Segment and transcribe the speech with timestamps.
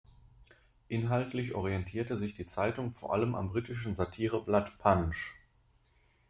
[0.87, 5.35] Inhaltlich orientierte sich die Zeitung vor allem am britischen Satireblatt "Punch".